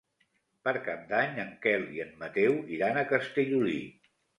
Per 0.67 0.73
Cap 0.87 1.03
d'Any 1.11 1.37
en 1.45 1.53
Quel 1.67 1.87
i 2.01 2.03
en 2.09 2.19
Mateu 2.25 2.59
iran 2.81 3.03
a 3.05 3.09
Castellolí. 3.17 3.83